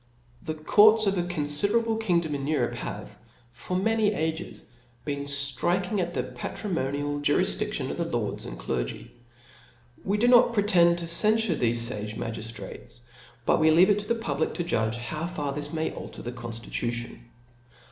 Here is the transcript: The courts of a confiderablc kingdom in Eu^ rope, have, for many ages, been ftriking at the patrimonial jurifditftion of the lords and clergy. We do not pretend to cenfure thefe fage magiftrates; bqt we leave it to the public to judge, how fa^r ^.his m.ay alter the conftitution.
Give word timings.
The 0.41 0.55
courts 0.55 1.05
of 1.05 1.15
a 1.19 1.21
confiderablc 1.21 2.01
kingdom 2.01 2.33
in 2.33 2.45
Eu^ 2.45 2.59
rope, 2.61 2.73
have, 2.73 3.15
for 3.51 3.77
many 3.77 4.11
ages, 4.15 4.63
been 5.05 5.25
ftriking 5.25 5.99
at 6.01 6.15
the 6.15 6.23
patrimonial 6.23 7.19
jurifditftion 7.19 7.91
of 7.91 7.97
the 7.97 8.05
lords 8.05 8.43
and 8.47 8.57
clergy. 8.57 9.11
We 10.03 10.17
do 10.17 10.27
not 10.27 10.53
pretend 10.53 10.97
to 10.97 11.05
cenfure 11.05 11.55
thefe 11.55 11.75
fage 11.91 12.15
magiftrates; 12.15 13.01
bqt 13.47 13.59
we 13.59 13.69
leave 13.69 13.91
it 13.91 13.99
to 13.99 14.07
the 14.07 14.15
public 14.15 14.55
to 14.55 14.63
judge, 14.63 14.97
how 14.97 15.25
fa^r 15.25 15.53
^.his 15.55 15.69
m.ay 15.69 15.91
alter 15.91 16.23
the 16.23 16.31
conftitution. 16.31 17.19